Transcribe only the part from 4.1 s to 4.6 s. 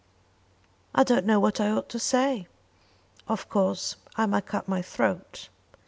I might